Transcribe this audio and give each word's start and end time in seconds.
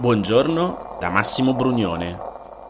Buongiorno 0.00 0.96
da 1.00 1.08
Massimo 1.08 1.54
Brugnone. 1.54 2.16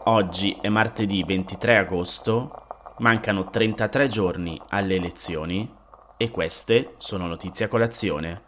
Oggi 0.05 0.57
è 0.59 0.67
martedì 0.67 1.23
23 1.23 1.77
agosto, 1.77 2.65
mancano 2.97 3.51
33 3.51 4.07
giorni 4.07 4.59
alle 4.69 4.95
elezioni 4.95 5.71
e 6.17 6.31
queste 6.31 6.95
sono 6.97 7.27
notizie 7.27 7.65
a 7.65 7.67
colazione, 7.67 8.41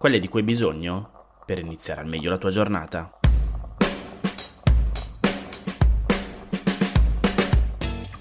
quelle 0.00 0.18
di 0.18 0.26
cui 0.26 0.40
hai 0.40 0.46
bisogno 0.46 1.10
per 1.46 1.60
iniziare 1.60 2.00
al 2.00 2.08
meglio 2.08 2.28
la 2.28 2.36
tua 2.36 2.50
giornata. 2.50 3.20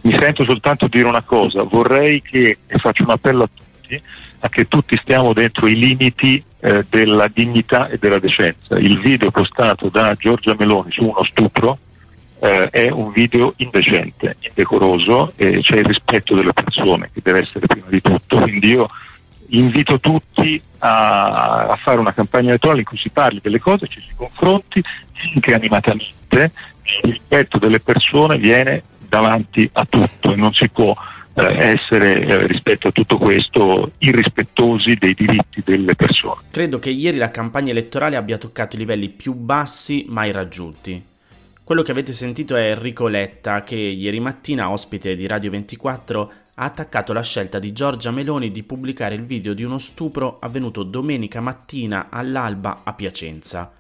Mi 0.02 0.16
sento 0.20 0.45
soltanto 0.45 0.88
dire 0.90 1.08
una 1.08 1.23
cosa, 1.23 1.64
vorrei 1.64 2.22
che, 2.22 2.59
e 2.68 2.77
faccio 2.77 3.02
un 3.02 3.09
appello 3.09 3.45
a 3.45 3.50
tutti, 3.52 4.04
a 4.41 4.50
che 4.50 4.68
tutti 4.68 4.95
stiamo 5.02 5.34
dentro 5.34 5.66
i 5.68 5.76
limiti 5.76 6.52
eh, 6.63 6.85
della 6.90 7.27
dignità 7.27 7.90
e 7.90 7.98
della 7.98 8.20
decenza. 8.20 8.77
Il 8.77 9.02
video 9.02 9.31
postato 9.31 9.90
da 9.90 10.16
Giorgia 10.17 10.55
Meloni 10.58 10.91
su 10.94 11.04
uno 11.04 11.21
stupro 11.26 11.77
eh, 12.40 12.70
è 12.70 12.90
un 12.90 13.12
video 13.12 13.54
indecente, 13.58 14.38
indecoroso 14.40 15.34
e 15.35 15.59
c'è 15.59 15.80
il 15.80 15.85
rispetto 15.85 16.35
delle 16.35 16.54
persone 16.54 17.09
che 17.13 17.20
deve 17.21 17.40
essere 17.40 17.68
prima 17.68 17.88
di 17.90 18.02
tutto. 18.02 18.40
Quindi 18.40 18.70
io 18.70 18.88
invito 19.48 19.99
tutti 19.99 20.62
a, 20.80 21.68
a 21.68 21.76
fare 21.84 21.99
una 21.99 22.13
campagna 22.13 22.49
elettorale 22.49 22.80
in 22.80 22.85
cui 22.85 22.98
si 22.98 23.09
parli 23.09 23.40
delle 23.41 23.59
cose, 23.59 23.88
ci 23.88 24.02
si 24.07 24.16
confronti 24.16 24.82
anche 25.34 25.54
animatamente, 25.54 26.52
il 27.04 27.12
rispetto 27.12 27.57
delle 27.57 27.82
persone 27.82 28.38
viene 28.38 28.84
davanti 28.99 29.70
a 29.73 29.85
tutto 29.88 30.32
e 30.32 30.35
non 30.38 30.54
si 30.54 30.70
può 30.70 30.95
essere 31.36 32.26
eh, 32.26 32.48
rispetto 32.48 32.90
a 32.90 32.92
tutto 32.92 33.18
questo 33.18 33.91
irrispettosi 33.98 34.96
dei 34.96 35.14
diritti 35.14 35.62
delle 35.64 35.96
persone. 35.96 36.41
Credo 36.52 36.80
che 36.80 36.91
ieri 36.91 37.18
la 37.18 37.32
campagna 37.32 37.71
elettorale 37.71 38.16
abbia 38.16 38.38
toccato 38.38 38.76
i 38.76 38.80
livelli 38.80 39.10
più 39.10 39.34
bassi 39.34 40.05
mai 40.07 40.32
raggiunti. 40.32 41.04
Quello 41.63 41.82
che 41.82 41.91
avete 41.91 42.13
sentito 42.13 42.55
è 42.55 42.72
Enrico 42.72 43.07
Letta 43.07 43.63
che 43.63 43.76
ieri 43.76 44.20
mattina, 44.20 44.70
ospite 44.70 45.16
di 45.16 45.26
Radio 45.27 45.49
24, 45.49 46.32
ha 46.55 46.66
attaccato 46.66 47.13
la 47.13 47.24
scelta 47.24 47.57
di 47.57 47.72
Giorgia 47.72 48.12
Meloni 48.12 48.52
di 48.52 48.63
pubblicare 48.63 49.16
il 49.16 49.24
video 49.24 49.54
di 49.54 49.63
uno 49.63 49.79
stupro 49.79 50.38
avvenuto 50.40 50.84
domenica 50.84 51.41
mattina 51.41 52.07
all'alba 52.10 52.82
a 52.84 52.94
Piacenza. 52.94 53.72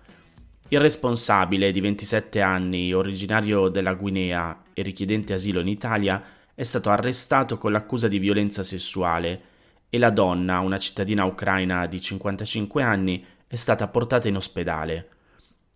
Il 0.69 0.79
responsabile 0.79 1.71
di 1.71 1.81
27 1.81 2.41
anni, 2.41 2.93
originario 2.93 3.67
della 3.67 3.93
Guinea 3.93 4.63
e 4.73 4.81
richiedente 4.81 5.33
asilo 5.33 5.59
in 5.59 5.67
Italia, 5.67 6.23
è 6.63 6.65
stato 6.65 6.89
arrestato 6.89 7.57
con 7.57 7.71
l'accusa 7.71 8.07
di 8.07 8.19
violenza 8.19 8.63
sessuale 8.63 9.41
e 9.89 9.97
la 9.97 10.09
donna, 10.09 10.59
una 10.59 10.79
cittadina 10.79 11.25
ucraina 11.25 11.85
di 11.85 12.01
55 12.01 12.81
anni, 12.81 13.23
è 13.45 13.55
stata 13.55 13.87
portata 13.87 14.27
in 14.27 14.37
ospedale. 14.37 15.09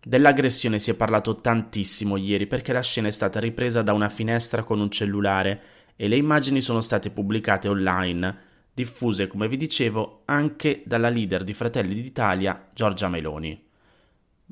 Dell'aggressione 0.02 0.78
si 0.78 0.90
è 0.90 0.96
parlato 0.96 1.36
tantissimo 1.36 2.16
ieri 2.16 2.46
perché 2.46 2.72
la 2.72 2.82
scena 2.82 3.08
è 3.08 3.10
stata 3.10 3.38
ripresa 3.38 3.82
da 3.82 3.92
una 3.92 4.08
finestra 4.08 4.62
con 4.62 4.80
un 4.80 4.90
cellulare 4.90 5.60
e 5.94 6.08
le 6.08 6.16
immagini 6.16 6.60
sono 6.60 6.80
state 6.80 7.10
pubblicate 7.10 7.68
online, 7.68 8.36
diffuse, 8.72 9.26
come 9.26 9.46
vi 9.46 9.56
dicevo, 9.56 10.22
anche 10.24 10.82
dalla 10.86 11.10
leader 11.10 11.44
di 11.44 11.52
Fratelli 11.52 12.00
d'Italia, 12.00 12.68
Giorgia 12.72 13.08
Meloni. 13.08 13.67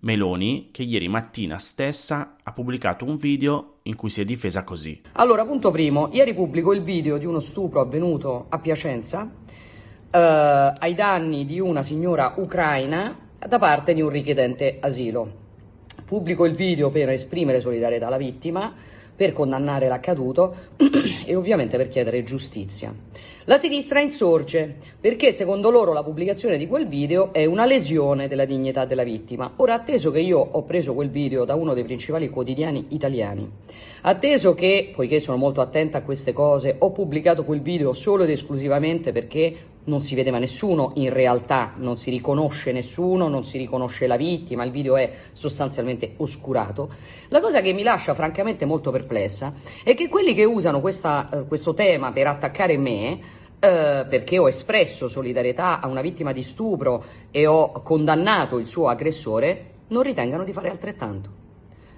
Meloni, 0.03 0.69
che 0.73 0.83
ieri 0.83 1.09
mattina 1.09 1.59
stessa 1.59 2.37
ha 2.43 2.53
pubblicato 2.53 3.05
un 3.05 3.17
video 3.17 3.77
in 3.85 3.97
cui 3.97 4.11
si 4.11 4.21
è 4.21 4.25
difesa 4.25 4.65
così. 4.65 5.01
Allora, 5.13 5.45
punto 5.45 5.71
primo, 5.71 6.09
ieri 6.13 6.35
pubblico 6.35 6.73
il 6.73 6.83
video 6.83 7.19
di 7.19 7.25
uno 7.25 7.41
stupro 7.41 7.81
avvenuto 7.81 8.47
a 8.49 8.59
Piacenza 8.59 9.31
eh, 10.11 10.19
ai 10.79 10.95
danni 10.95 11.47
di 11.47 11.61
una 11.61 11.83
signora 11.83 12.35
ucraina 12.37 13.17
da 13.39 13.59
parte 13.59 13.95
di 13.95 14.03
un 14.03 14.09
richiedente 14.09 14.79
asilo. 14.81 15.45
Pubblico 16.05 16.45
il 16.45 16.55
video 16.55 16.91
per 16.91 17.09
esprimere 17.09 17.61
solidarietà 17.61 18.07
alla 18.07 18.17
vittima 18.17 18.73
per 19.17 19.33
condannare 19.33 19.89
l'accaduto 19.89 20.55
e 21.25 21.35
ovviamente 21.35 21.77
per 21.77 21.89
chiedere 21.89 22.23
giustizia. 22.23 22.95
La 23.45 23.59
sinistra 23.59 24.01
insorge 24.01 24.77
perché 25.01 25.33
secondo 25.33 25.71
loro 25.71 25.93
la 25.93 26.03
pubblicazione 26.03 26.59
di 26.59 26.67
quel 26.67 26.89
video 26.89 27.33
è 27.33 27.45
una 27.45 27.65
lesione 27.65 28.27
della 28.29 28.45
dignità 28.45 28.85
della 28.85 29.05
vittima. 29.05 29.53
Ora, 29.57 29.75
atteso 29.75 30.11
che 30.11 30.21
io 30.21 30.39
ho 30.39 30.63
preso 30.65 30.95
quel 30.95 31.11
video 31.11 31.45
da 31.45 31.55
uno 31.55 31.75
dei 31.75 31.85
principali 31.85 32.29
quotidiani 32.29 32.87
italiani, 32.89 33.49
atteso 34.03 34.55
che, 34.55 34.93
poiché 34.95 35.21
sono 35.21 35.37
molto 35.37 35.61
attenta 35.61 35.99
a 35.99 36.03
queste 36.03 36.33
cose, 36.33 36.77
ho 36.79 36.91
pubblicato 36.91 37.45
quel 37.45 37.63
video 37.63 37.93
solo 37.93 38.25
ed 38.25 38.31
esclusivamente 38.31 39.13
perché 39.13 39.75
non 39.87 40.01
si 40.01 40.15
vedeva 40.15 40.39
nessuno, 40.39 40.93
in 40.97 41.13
realtà 41.13 41.75
non 41.77 41.97
si 41.97 42.11
riconosce 42.11 42.73
nessuno, 42.73 43.29
non 43.29 43.45
si 43.45 43.59
riconosce 43.59 44.07
la 44.07 44.17
vittima, 44.17 44.65
il 44.65 44.71
video 44.71 44.97
è 44.97 45.11
sostanzialmente 45.33 46.15
oscurato. 46.19 46.91
La 47.29 47.41
cosa 47.41 47.61
che 47.61 47.73
mi 47.73 47.83
lascia 47.83 48.15
francamente 48.15 48.65
molto 48.65 48.91
perplessa 48.91 49.55
è 49.85 49.95
che 49.95 50.09
quelli 50.09 50.35
che 50.35 50.45
usano 50.45 50.81
questa, 50.81 51.29
eh, 51.29 51.47
questo 51.47 51.75
tema 51.75 52.13
per 52.13 52.27
attaccare 52.27 52.77
me, 52.77 53.06
eh, 53.11 54.07
perché 54.09 54.39
ho 54.39 54.49
espresso 54.49 55.09
solidarietà 55.09 55.81
a 55.81 55.89
una 55.89 56.01
vittima 56.01 56.33
di 56.33 56.43
stupro 56.43 57.03
e 57.31 57.47
ho 57.47 57.73
condannato 57.83 58.59
il 58.59 58.67
suo 58.67 58.89
aggressore, 58.89 59.73
non 59.89 60.03
ritengano 60.03 60.45
di 60.45 60.53
fare 60.53 60.71
altrettanto. 60.71 61.45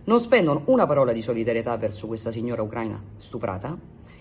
Non 0.05 0.21
spendono 0.21 0.63
una 0.67 0.87
parola 0.87 1.13
di 1.13 1.21
solidarietà 1.21 1.77
verso 1.77 2.07
questa 2.07 2.31
signora 2.31 2.63
ucraina 2.63 3.03
stuprata 3.17 3.77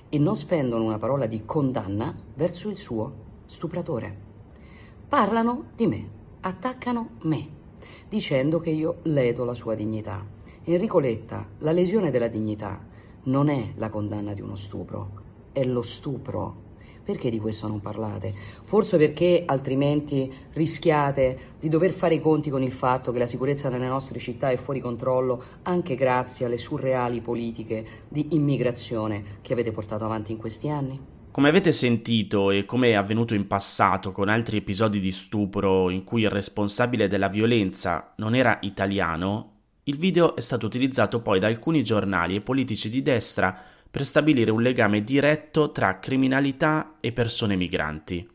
e 0.10 0.20
non 0.20 0.36
spendono 0.36 0.84
una 0.84 0.98
parola 0.98 1.26
di 1.26 1.44
condanna 1.46 2.16
verso 2.34 2.70
il 2.70 2.78
suo 2.78 3.14
stupratore. 3.46 4.26
Parlano 5.08 5.70
di 5.76 5.88
me, 5.88 6.10
attaccano 6.42 7.12
me, 7.22 7.48
dicendo 8.10 8.60
che 8.60 8.70
io 8.70 8.98
ledo 9.04 9.46
la 9.46 9.54
sua 9.54 9.76
dignità. 9.76 10.26
Enrico 10.64 11.00
Letta, 11.00 11.48
la 11.60 11.72
lesione 11.72 12.12
della 12.12 12.28
dignità 12.28 12.86
non 13.24 13.48
è 13.48 13.74
la 13.76 13.90
condanna 13.90 14.34
di 14.34 14.42
uno 14.42 14.56
stupro, 14.56 15.12
è 15.54 15.64
lo 15.64 15.82
stupro. 15.82 16.66
Perché 17.08 17.30
di 17.30 17.40
questo 17.40 17.70
non 17.70 17.80
parlate? 17.80 18.34
Forse 18.66 18.98
perché 18.98 19.44
altrimenti 19.46 20.30
rischiate 20.52 21.56
di 21.58 21.70
dover 21.70 21.94
fare 21.94 22.16
i 22.16 22.20
conti 22.20 22.50
con 22.50 22.62
il 22.62 22.74
fatto 22.74 23.14
che 23.14 23.18
la 23.18 23.26
sicurezza 23.26 23.70
nelle 23.70 23.88
nostre 23.88 24.20
città 24.20 24.50
è 24.50 24.58
fuori 24.58 24.82
controllo 24.82 25.42
anche 25.62 25.96
grazie 25.96 26.46
alle 26.46 26.58
surreali 26.58 27.22
politiche 27.22 28.04
di 28.10 28.28
immigrazione 28.32 29.40
che 29.42 29.54
avete 29.54 29.72
portato 29.72 30.04
avanti 30.04 30.34
in 30.34 30.38
questi 30.38 30.68
anni? 30.68 31.00
Come 31.32 31.48
avete 31.48 31.72
sentito 31.72 32.52
e 32.52 32.66
come 32.66 32.90
è 32.90 32.96
avvenuto 32.96 33.34
in 33.34 33.48
passato 33.48 34.12
con 34.12 34.28
altri 34.28 34.58
episodi 34.58 35.00
di 35.00 35.14
stupro 35.14 35.90
in 35.90 36.04
cui 36.04 36.24
il 36.24 36.30
responsabile 36.30 37.08
della 37.08 37.30
violenza 37.30 38.16
non 38.18 38.36
era 38.36 38.58
italiano, 38.64 39.54
il 39.84 39.98
video 39.98 40.36
è 40.36 40.42
stato 40.42 40.66
utilizzato 40.66 41.22
poi 41.22 41.40
da 41.40 41.48
alcuni 41.48 41.86
giornali 41.86 42.36
e 42.36 42.42
politici 42.42 42.90
di 42.90 43.02
destra 43.02 43.76
per 43.90 44.06
stabilire 44.06 44.52
un 44.52 44.62
legame 44.62 45.04
diretto 45.04 45.72
tra 45.72 46.00
criminalità 46.00 46.96
e 47.00 47.12
persone 47.12 47.56
migranti. 47.56 48.28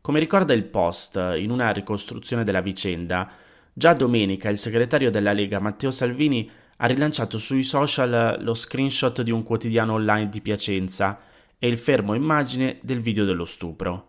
Come 0.00 0.20
ricorda 0.20 0.52
il 0.52 0.64
Post 0.64 1.16
in 1.38 1.50
una 1.50 1.70
ricostruzione 1.70 2.44
della 2.44 2.60
vicenda, 2.60 3.30
già 3.72 3.92
domenica 3.94 4.50
il 4.50 4.58
segretario 4.58 5.10
della 5.10 5.32
Lega 5.32 5.58
Matteo 5.58 5.90
Salvini 5.90 6.50
ha 6.76 6.86
rilanciato 6.86 7.38
sui 7.38 7.62
social 7.62 8.36
lo 8.40 8.54
screenshot 8.54 9.22
di 9.22 9.30
un 9.30 9.42
quotidiano 9.42 9.94
online 9.94 10.28
di 10.28 10.40
Piacenza 10.40 11.20
e 11.58 11.68
il 11.68 11.78
fermo 11.78 12.14
immagine 12.14 12.78
del 12.82 13.00
video 13.00 13.24
dello 13.24 13.44
stupro. 13.44 14.08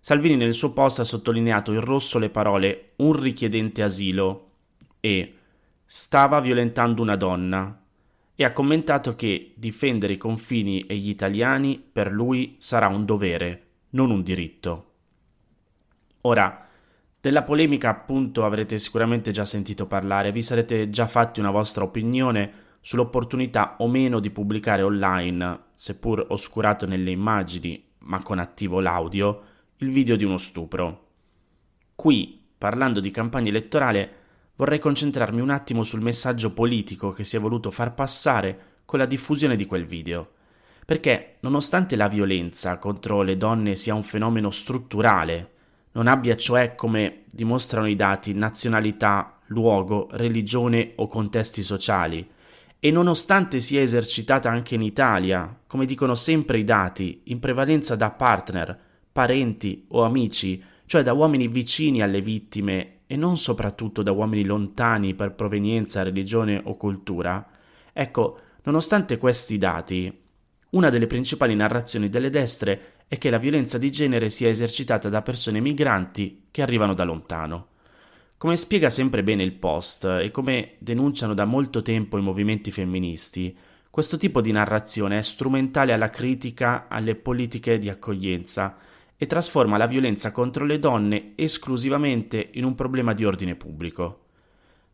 Salvini 0.00 0.36
nel 0.36 0.54
suo 0.54 0.72
post 0.72 1.00
ha 1.00 1.04
sottolineato 1.04 1.72
in 1.72 1.80
rosso 1.80 2.18
le 2.18 2.30
parole 2.30 2.92
un 2.96 3.12
richiedente 3.12 3.82
asilo 3.82 4.50
e 5.00 5.34
stava 5.84 6.40
violentando 6.40 7.02
una 7.02 7.16
donna 7.16 7.82
e 8.40 8.44
ha 8.44 8.52
commentato 8.52 9.16
che 9.16 9.52
difendere 9.56 10.12
i 10.12 10.16
confini 10.16 10.82
e 10.82 10.94
gli 10.96 11.08
italiani 11.08 11.82
per 11.90 12.12
lui 12.12 12.54
sarà 12.60 12.86
un 12.86 13.04
dovere, 13.04 13.62
non 13.90 14.12
un 14.12 14.22
diritto. 14.22 14.92
Ora, 16.20 16.68
della 17.20 17.42
polemica 17.42 17.88
appunto 17.88 18.44
avrete 18.44 18.78
sicuramente 18.78 19.32
già 19.32 19.44
sentito 19.44 19.88
parlare, 19.88 20.30
vi 20.30 20.40
sarete 20.40 20.88
già 20.88 21.08
fatti 21.08 21.40
una 21.40 21.50
vostra 21.50 21.82
opinione 21.82 22.52
sull'opportunità 22.80 23.74
o 23.80 23.88
meno 23.88 24.20
di 24.20 24.30
pubblicare 24.30 24.82
online, 24.82 25.62
seppur 25.74 26.24
oscurato 26.28 26.86
nelle 26.86 27.10
immagini 27.10 27.86
ma 28.02 28.22
con 28.22 28.38
attivo 28.38 28.78
l'audio, 28.78 29.42
il 29.78 29.90
video 29.90 30.14
di 30.14 30.22
uno 30.22 30.38
stupro. 30.38 31.06
Qui, 31.96 32.40
parlando 32.56 33.00
di 33.00 33.10
campagna 33.10 33.48
elettorale, 33.48 34.12
vorrei 34.58 34.80
concentrarmi 34.80 35.40
un 35.40 35.50
attimo 35.50 35.84
sul 35.84 36.00
messaggio 36.00 36.52
politico 36.52 37.12
che 37.12 37.22
si 37.22 37.36
è 37.36 37.40
voluto 37.40 37.70
far 37.70 37.94
passare 37.94 38.58
con 38.84 38.98
la 38.98 39.06
diffusione 39.06 39.54
di 39.54 39.66
quel 39.66 39.86
video. 39.86 40.32
Perché, 40.84 41.36
nonostante 41.40 41.94
la 41.94 42.08
violenza 42.08 42.78
contro 42.78 43.22
le 43.22 43.36
donne 43.36 43.76
sia 43.76 43.94
un 43.94 44.02
fenomeno 44.02 44.50
strutturale, 44.50 45.52
non 45.92 46.08
abbia 46.08 46.36
cioè, 46.36 46.74
come 46.74 47.24
dimostrano 47.30 47.86
i 47.86 47.94
dati, 47.94 48.32
nazionalità, 48.32 49.38
luogo, 49.46 50.08
religione 50.12 50.92
o 50.96 51.06
contesti 51.06 51.62
sociali, 51.62 52.28
e 52.80 52.90
nonostante 52.90 53.60
sia 53.60 53.80
esercitata 53.80 54.50
anche 54.50 54.74
in 54.74 54.82
Italia, 54.82 55.56
come 55.68 55.84
dicono 55.84 56.16
sempre 56.16 56.58
i 56.58 56.64
dati, 56.64 57.20
in 57.24 57.38
prevalenza 57.38 57.94
da 57.94 58.10
partner, 58.10 58.76
parenti 59.12 59.84
o 59.88 60.02
amici, 60.02 60.60
cioè 60.86 61.02
da 61.02 61.12
uomini 61.12 61.46
vicini 61.46 62.02
alle 62.02 62.20
vittime 62.20 62.97
e 63.10 63.16
non 63.16 63.38
soprattutto 63.38 64.02
da 64.02 64.12
uomini 64.12 64.44
lontani 64.44 65.14
per 65.14 65.32
provenienza, 65.32 66.02
religione 66.02 66.60
o 66.62 66.76
cultura, 66.76 67.44
ecco, 67.90 68.38
nonostante 68.64 69.16
questi 69.16 69.56
dati, 69.56 70.14
una 70.70 70.90
delle 70.90 71.06
principali 71.06 71.54
narrazioni 71.54 72.10
delle 72.10 72.28
destre 72.28 72.96
è 73.08 73.16
che 73.16 73.30
la 73.30 73.38
violenza 73.38 73.78
di 73.78 73.90
genere 73.90 74.28
sia 74.28 74.50
esercitata 74.50 75.08
da 75.08 75.22
persone 75.22 75.58
migranti 75.60 76.48
che 76.50 76.60
arrivano 76.60 76.92
da 76.92 77.04
lontano. 77.04 77.68
Come 78.36 78.58
spiega 78.58 78.90
sempre 78.90 79.22
bene 79.22 79.42
il 79.42 79.54
post 79.54 80.04
e 80.04 80.30
come 80.30 80.74
denunciano 80.78 81.32
da 81.32 81.46
molto 81.46 81.80
tempo 81.80 82.18
i 82.18 82.22
movimenti 82.22 82.70
femministi, 82.70 83.56
questo 83.88 84.18
tipo 84.18 84.42
di 84.42 84.52
narrazione 84.52 85.16
è 85.16 85.22
strumentale 85.22 85.94
alla 85.94 86.10
critica 86.10 86.88
alle 86.88 87.14
politiche 87.14 87.78
di 87.78 87.88
accoglienza 87.88 88.76
e 89.20 89.26
trasforma 89.26 89.76
la 89.76 89.88
violenza 89.88 90.30
contro 90.30 90.64
le 90.64 90.78
donne 90.78 91.32
esclusivamente 91.34 92.50
in 92.52 92.64
un 92.64 92.76
problema 92.76 93.12
di 93.12 93.24
ordine 93.24 93.56
pubblico. 93.56 94.26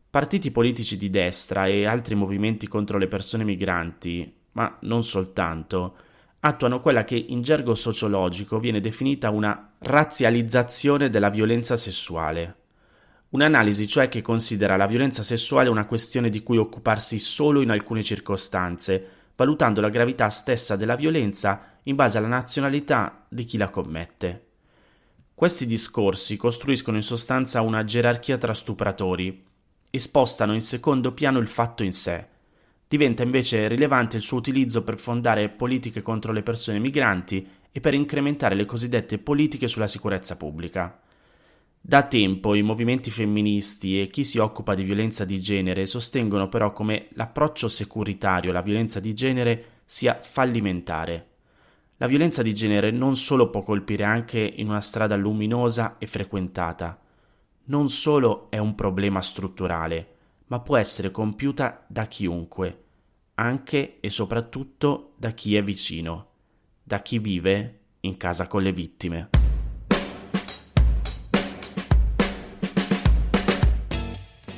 Partiti 0.09 0.51
politici 0.51 0.97
di 0.97 1.11
destra 1.11 1.67
e 1.67 1.85
altri 1.85 2.15
movimenti 2.15 2.67
contro 2.67 2.97
le 2.97 3.07
persone 3.07 3.45
migranti, 3.45 4.33
ma 4.53 4.79
non 4.81 5.05
soltanto, 5.05 5.97
attuano 6.41 6.81
quella 6.81 7.05
che 7.05 7.17
in 7.17 7.43
gergo 7.43 7.75
sociologico 7.75 8.59
viene 8.59 8.81
definita 8.81 9.29
una 9.29 9.73
razzializzazione 9.79 11.11
della 11.11 11.29
violenza 11.29 11.77
sessuale. 11.77 12.57
Un'analisi 13.31 13.87
cioè 13.87 14.09
che 14.09 14.23
considera 14.23 14.77
la 14.77 14.87
violenza 14.87 15.23
sessuale 15.23 15.69
una 15.69 15.85
questione 15.85 16.31
di 16.31 16.43
cui 16.43 16.57
occuparsi 16.57 17.19
solo 17.19 17.61
in 17.61 17.71
alcune 17.71 18.03
circostanze, 18.03 19.07
valutando 19.37 19.83
la 19.83 19.89
gravità 19.91 20.31
stessa 20.31 20.77
della 20.77 20.97
violenza 20.97 21.74
in 21.85 21.95
base 21.95 22.19
alla 22.19 22.29
nazionalità 22.29 23.27
di 23.29 23.45
chi 23.45 23.57
la 23.57 23.71
commette. 23.71 24.47
Questi 25.35 25.67
discorsi 25.67 26.37
costruiscono 26.37 26.97
in 26.97 27.03
sostanza 27.03 27.61
una 27.61 27.85
gerarchia 27.85 28.39
tra 28.39 28.55
stupratori 28.55 29.45
e 29.91 29.99
spostano 29.99 30.55
in 30.55 30.61
secondo 30.61 31.13
piano 31.13 31.39
il 31.39 31.49
fatto 31.49 31.83
in 31.83 31.93
sé. 31.93 32.27
Diventa 32.87 33.23
invece 33.23 33.67
rilevante 33.67 34.17
il 34.17 34.23
suo 34.23 34.39
utilizzo 34.39 34.85
per 34.85 34.99
fondare 34.99 35.49
politiche 35.49 36.03
contro 36.03 36.33
le 36.33 36.43
persone 36.43 36.79
migranti 36.79 37.47
e 37.73 37.81
per 37.81 37.95
incrementare 37.95 38.55
le 38.55 38.65
cosiddette 38.65 39.19
politiche 39.19 39.67
sulla 39.67 39.89
sicurezza 39.89 40.37
pubblica. 40.37 41.01
Da 41.81 42.03
tempo 42.05 42.55
i 42.55 42.63
movimenti 42.63 43.11
femministi 43.11 44.01
e 44.01 44.07
chi 44.07 44.25
si 44.25 44.39
occupa 44.39 44.75
di 44.75 44.85
violenza 44.85 45.25
di 45.25 45.41
genere 45.41 45.85
sostengono 45.85 46.49
però 46.49 46.73
come 46.73 47.09
l'approccio 47.11 47.69
securitario 47.69 48.51
alla 48.51 48.63
violenza 48.63 49.01
di 49.01 49.13
genere 49.13 49.65
sia 49.85 50.19
fallimentare. 50.23 51.34
La 51.99 52.09
violenza 52.09 52.43
di 52.43 52.53
genere 52.53 52.91
non 52.91 53.17
solo 53.17 53.51
può 53.51 53.63
colpire 53.63 54.03
anche 54.03 54.41
in 54.41 54.69
una 54.69 54.81
strada 54.81 55.15
luminosa 55.15 55.97
e 55.99 56.07
frequentata, 56.07 57.01
non 57.67 57.89
solo 57.89 58.51
è 58.51 58.59
un 58.59 58.75
problema 58.75 59.21
strutturale, 59.21 60.17
ma 60.47 60.59
può 60.59 60.77
essere 60.77 61.13
compiuta 61.13 61.85
da 61.87 62.07
chiunque, 62.07 62.83
anche 63.35 64.01
e 64.01 64.11
soprattutto 64.11 65.13
da 65.17 65.31
chi 65.31 65.55
è 65.55 65.63
vicino, 65.63 66.27
da 66.83 67.01
chi 67.01 67.21
vive 67.21 67.79
in 68.01 68.17
casa 68.17 68.49
con 68.49 68.63
le 68.63 68.73
vittime. 68.73 69.44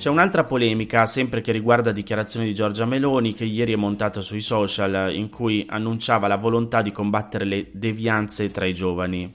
C'è 0.07 0.13
un'altra 0.13 0.45
polemica, 0.45 1.05
sempre 1.05 1.41
che 1.41 1.51
riguarda 1.51 1.91
dichiarazioni 1.91 2.47
di 2.47 2.55
Giorgia 2.55 2.85
Meloni, 2.85 3.33
che 3.33 3.45
ieri 3.45 3.73
è 3.73 3.77
montata 3.77 4.21
sui 4.21 4.41
social, 4.41 5.13
in 5.13 5.29
cui 5.29 5.67
annunciava 5.69 6.29
la 6.29 6.37
volontà 6.37 6.81
di 6.81 6.93
combattere 6.93 7.45
le 7.45 7.67
devianze 7.73 8.53
tra 8.53 8.67
i 8.67 8.73
giovani. 8.73 9.35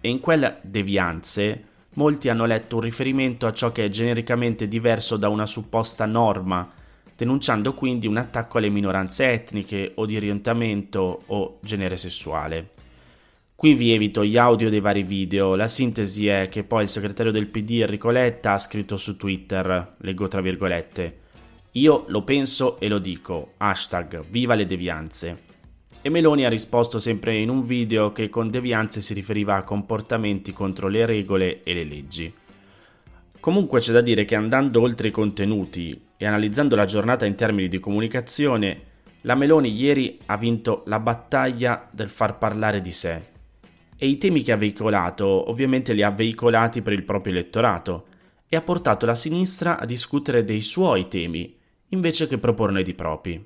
E 0.00 0.08
in 0.08 0.18
quelle 0.20 0.60
devianze 0.62 1.62
molti 1.96 2.30
hanno 2.30 2.46
letto 2.46 2.76
un 2.76 2.80
riferimento 2.80 3.46
a 3.46 3.52
ciò 3.52 3.70
che 3.70 3.84
è 3.84 3.88
genericamente 3.90 4.66
diverso 4.66 5.18
da 5.18 5.28
una 5.28 5.44
supposta 5.44 6.06
norma, 6.06 6.66
denunciando 7.14 7.74
quindi 7.74 8.06
un 8.06 8.16
attacco 8.16 8.56
alle 8.56 8.70
minoranze 8.70 9.30
etniche 9.30 9.92
o 9.96 10.06
di 10.06 10.16
orientamento 10.16 11.24
o 11.26 11.58
genere 11.60 11.98
sessuale. 11.98 12.77
Qui 13.58 13.74
vi 13.74 13.92
evito 13.92 14.24
gli 14.24 14.36
audio 14.36 14.70
dei 14.70 14.78
vari 14.78 15.02
video, 15.02 15.56
la 15.56 15.66
sintesi 15.66 16.28
è 16.28 16.46
che 16.48 16.62
poi 16.62 16.84
il 16.84 16.88
segretario 16.88 17.32
del 17.32 17.48
PD 17.48 17.80
Enrico 17.80 18.08
Letta 18.08 18.52
ha 18.52 18.58
scritto 18.58 18.96
su 18.96 19.16
Twitter, 19.16 19.94
leggo 19.98 20.28
tra 20.28 20.40
virgolette, 20.40 21.18
io 21.72 22.04
lo 22.06 22.22
penso 22.22 22.78
e 22.78 22.86
lo 22.86 23.00
dico, 23.00 23.54
hashtag 23.56 24.24
viva 24.30 24.54
le 24.54 24.64
devianze. 24.64 25.38
E 26.00 26.08
Meloni 26.08 26.44
ha 26.44 26.48
risposto 26.48 27.00
sempre 27.00 27.36
in 27.36 27.48
un 27.48 27.66
video 27.66 28.12
che 28.12 28.28
con 28.28 28.48
devianze 28.48 29.00
si 29.00 29.12
riferiva 29.12 29.56
a 29.56 29.64
comportamenti 29.64 30.52
contro 30.52 30.86
le 30.86 31.04
regole 31.04 31.64
e 31.64 31.74
le 31.74 31.82
leggi. 31.82 32.32
Comunque 33.40 33.80
c'è 33.80 33.90
da 33.90 34.02
dire 34.02 34.24
che 34.24 34.36
andando 34.36 34.82
oltre 34.82 35.08
i 35.08 35.10
contenuti 35.10 36.00
e 36.16 36.26
analizzando 36.26 36.76
la 36.76 36.84
giornata 36.84 37.26
in 37.26 37.34
termini 37.34 37.66
di 37.66 37.80
comunicazione, 37.80 38.82
la 39.22 39.34
Meloni 39.34 39.74
ieri 39.74 40.16
ha 40.26 40.36
vinto 40.36 40.84
la 40.86 41.00
battaglia 41.00 41.88
del 41.90 42.08
far 42.08 42.38
parlare 42.38 42.80
di 42.80 42.92
sé 42.92 43.36
e 43.98 44.06
i 44.06 44.16
temi 44.16 44.42
che 44.42 44.52
ha 44.52 44.56
veicolato 44.56 45.50
ovviamente 45.50 45.92
li 45.92 46.02
ha 46.02 46.10
veicolati 46.10 46.82
per 46.82 46.92
il 46.92 47.02
proprio 47.02 47.32
elettorato 47.32 48.06
e 48.48 48.56
ha 48.56 48.62
portato 48.62 49.04
la 49.04 49.16
sinistra 49.16 49.78
a 49.78 49.84
discutere 49.84 50.44
dei 50.44 50.60
suoi 50.60 51.08
temi 51.08 51.56
invece 51.88 52.28
che 52.28 52.38
proporne 52.38 52.82
di 52.82 52.94
propri. 52.94 53.44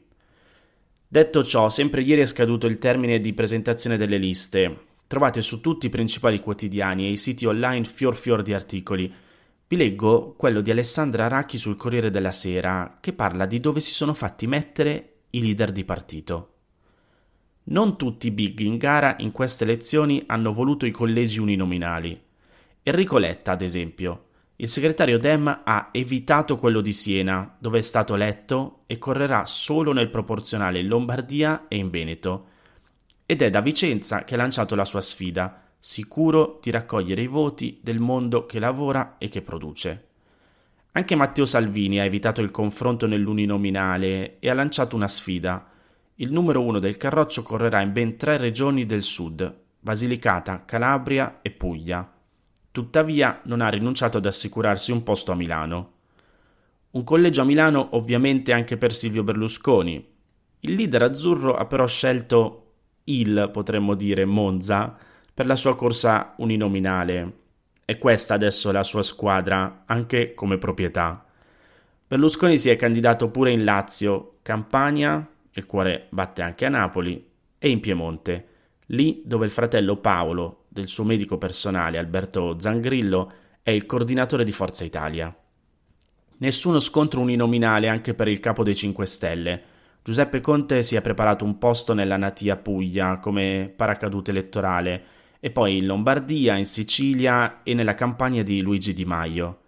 Detto 1.09 1.43
ciò, 1.43 1.69
sempre 1.69 2.03
ieri 2.03 2.21
è 2.21 2.27
scaduto 2.27 2.67
il 2.67 2.79
termine 2.79 3.21
di 3.21 3.33
presentazione 3.33 3.97
delle 3.97 4.19
liste. 4.19 4.87
Trovate 5.07 5.43
su 5.43 5.61
tutti 5.61 5.87
i 5.87 5.91
principali 5.91 6.41
quotidiani 6.41 7.07
e 7.07 7.11
i 7.11 7.17
siti 7.17 7.45
online 7.47 7.85
fior 7.85 8.17
fior 8.17 8.43
di 8.43 8.55
articoli. 8.55 9.13
Vi 9.69 9.77
leggo 9.77 10.35
quello 10.37 10.61
di 10.61 10.71
Alessandra 10.71 11.29
Racchi 11.29 11.59
sul 11.59 11.77
Corriere 11.77 12.11
della 12.11 12.33
Sera, 12.33 12.99
che 13.01 13.13
parla 13.13 13.47
di 13.47 13.61
dove 13.61 13.81
si 13.81 13.93
sono 13.93 14.15
fatti 14.15 14.47
mettere 14.47 15.13
i 15.31 15.41
leader 15.41 15.73
di 15.73 15.85
partito. 15.85 16.49
Non 17.65 17.97
tutti 17.97 18.27
i 18.27 18.33
big 18.33 18.59
in 18.61 18.77
gara 18.77 19.15
in 19.19 19.31
queste 19.31 19.63
elezioni 19.63 20.25
hanno 20.27 20.53
voluto 20.53 20.85
i 20.85 20.91
collegi 20.91 21.39
uninominali. 21.39 22.21
Enrico 22.83 23.19
Letta, 23.19 23.53
ad 23.53 23.63
esempio. 23.63 24.25
Il 24.57 24.69
segretario 24.69 25.17
Dem 25.17 25.61
ha 25.65 25.89
evitato 25.93 26.59
quello 26.59 26.81
di 26.81 26.93
Siena, 26.93 27.57
dove 27.59 27.79
è 27.79 27.83
stato 27.83 28.17
eletto, 28.17 28.81
e 28.87 28.99
correrà 28.99 29.47
solo 29.47 29.93
nel 29.93 30.11
proporzionale 30.11 30.81
in 30.81 30.89
Lombardia 30.89 31.67
e 31.69 31.77
in 31.77 31.91
Veneto. 31.91 32.47
Ed 33.27 33.43
è 33.43 33.51
da 33.51 33.61
Vicenza 33.61 34.25
che 34.25 34.35
ha 34.35 34.39
lanciato 34.39 34.75
la 34.75 34.85
sua 34.85 35.01
sfida, 35.01 35.69
sicuro 35.79 36.59
di 36.61 36.71
raccogliere 36.73 37.23
i 37.23 37.29
voti 37.29 37.79
del 37.81 38.01
mondo 38.01 38.45
che 38.45 38.59
lavora 38.59 39.17
e 39.19 39.29
che 39.29 39.41
produce. 39.41 40.09
Anche 40.93 41.15
Matteo 41.15 41.45
Salvini 41.45 42.01
ha 42.01 42.05
evitato 42.05 42.41
il 42.41 42.51
confronto 42.51 43.07
nell'uninominale 43.07 44.39
e 44.41 44.51
ha 44.51 44.55
lanciato 44.55 44.97
una 44.97 45.09
sfida 45.09 45.72
il 46.23 46.33
numero 46.33 46.63
uno 46.63 46.79
del 46.79 46.97
Carroccio 46.97 47.43
correrà 47.43 47.81
in 47.81 47.93
ben 47.93 48.17
tre 48.17 48.37
regioni 48.37 48.87
del 48.87 49.03
sud, 49.03 49.53
Basilicata, 49.81 50.63
Calabria 50.65 51.41
e 51.43 51.51
Puglia. 51.51 52.09
Tuttavia 52.71 53.41
non 53.45 53.61
ha 53.61 53.69
rinunciato 53.69 54.19
ad 54.19 54.27
assicurarsi 54.27 54.93
un 54.93 55.03
posto 55.03 55.33
a 55.33 55.35
Milano. 55.35 55.93
Un 56.93 57.03
collegio 57.03 57.43
a 57.43 57.45
Milano 57.45 57.97
ovviamente 57.97 58.53
anche 58.53 58.77
per 58.77 58.95
Silvio 58.95 59.25
Berlusconi. 59.25 60.11
Il 60.61 60.75
leader 60.75 61.03
azzurro 61.03 61.57
ha 61.57 61.67
però 61.67 61.89
scelto 61.89 62.75
il, 63.05 63.51
potremmo 63.53 63.95
dire, 63.95 64.25
Monza 64.25 64.97
per 65.35 65.47
la 65.47 65.57
sua 65.57 65.75
corsa 65.75 66.35
uninominale. 66.37 67.33
E 67.85 67.99
questa 67.99 68.35
adesso 68.35 68.71
è 68.71 68.73
la 68.73 68.85
sua 68.85 69.03
squadra, 69.03 69.83
anche 69.87 70.35
come 70.35 70.57
proprietà. 70.57 71.27
Berlusconi 72.07 72.59
si 72.59 72.71
è 72.71 72.77
candidato 72.77 73.29
pure 73.29 73.51
in 73.51 73.65
Lazio, 73.65 74.37
Campania, 74.43 75.27
il 75.53 75.67
cuore 75.67 76.07
batte 76.11 76.43
anche 76.43 76.65
a 76.65 76.69
Napoli, 76.69 77.31
e 77.59 77.69
in 77.69 77.81
Piemonte, 77.81 78.47
lì 78.87 79.23
dove 79.25 79.45
il 79.45 79.53
fratello 79.53 79.97
Paolo 79.97 80.65
del 80.69 80.89
suo 80.89 81.05
medico 81.05 81.39
personale 81.39 81.99
Alberto 81.99 82.59
Zangrillo 82.59 83.33
è 83.63 83.71
il 83.71 83.87
coordinatore 83.87 84.45
di 84.45 84.53
Forza 84.53 84.85
Italia. 84.85 85.35
Nessuno 86.39 86.81
scontro 86.81 87.21
uninominale 87.21 87.89
anche 87.89 88.15
per 88.15 88.27
il 88.27 88.41
capo 88.41 88.65
dei 88.65 88.75
5 88.75 89.07
Stelle. 89.07 89.63
Giuseppe 90.03 90.41
Conte 90.41 90.83
si 90.83 90.97
è 90.97 91.01
preparato 91.01 91.45
un 91.45 91.59
posto 91.59 91.95
nella 91.95 92.17
natia 92.17 92.57
Puglia 92.57 93.19
come 93.19 93.73
paracadute 93.75 94.33
elettorale 94.33 95.05
e 95.39 95.51
poi 95.51 95.79
in 95.79 95.87
Lombardia, 95.87 96.57
in 96.57 96.65
Sicilia 96.65 97.63
e 97.63 97.75
nella 97.75 97.95
campagna 97.95 98.43
di 98.43 98.61
Luigi 98.61 98.93
Di 98.93 99.05
Maio. 99.05 99.59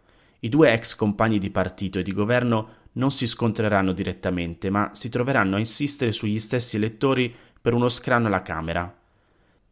I 0.41 0.49
due 0.49 0.73
ex 0.73 0.97
compagni 0.97 1.38
di 1.38 1.50
partito 1.50 2.00
e 2.00 2.03
di 2.03 2.12
governo 2.12 2.69
non 2.94 3.10
si 3.10 3.26
scontreranno 3.26 3.92
direttamente, 3.92 4.70
ma 4.70 4.90
si 4.92 5.08
troveranno 5.08 5.56
a 5.56 5.60
insistere 5.60 6.12
sugli 6.12 6.38
stessi 6.38 6.76
elettori 6.76 7.34
per 7.60 7.72
uno 7.72 7.88
scranno 7.88 8.26
alla 8.26 8.42
Camera. 8.42 8.92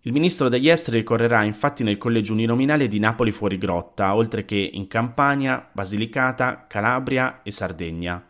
Il 0.04 0.12
ministro 0.12 0.48
degli 0.48 0.68
esteri 0.68 0.98
ricorrerà 0.98 1.44
infatti 1.44 1.84
nel 1.84 1.98
collegio 1.98 2.32
uninominale 2.32 2.88
di 2.88 2.98
Napoli 2.98 3.30
fuori 3.30 3.56
grotta, 3.56 4.16
oltre 4.16 4.44
che 4.44 4.56
in 4.56 4.88
Campania, 4.88 5.68
Basilicata, 5.70 6.66
Calabria 6.66 7.42
e 7.42 7.52
Sardegna. 7.52 8.24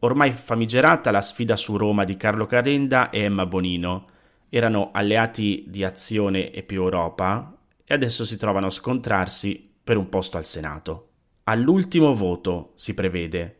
Ormai 0.00 0.32
famigerata 0.32 1.12
la 1.12 1.20
sfida 1.20 1.54
su 1.54 1.76
Roma 1.76 2.04
di 2.04 2.16
Carlo 2.16 2.46
Carenda 2.46 3.10
e 3.10 3.20
Emma 3.20 3.46
Bonino. 3.46 4.06
Erano 4.48 4.90
alleati 4.92 5.64
di 5.68 5.84
Azione 5.84 6.50
e 6.50 6.64
più 6.64 6.82
Europa 6.82 7.56
e 7.84 7.94
adesso 7.94 8.24
si 8.24 8.36
trovano 8.36 8.66
a 8.66 8.70
scontrarsi 8.70 9.72
per 9.84 9.96
un 9.96 10.08
posto 10.08 10.38
al 10.38 10.44
Senato. 10.44 11.10
all'ultimo 11.44 12.14
voto, 12.14 12.72
si 12.74 12.94
prevede. 12.94 13.59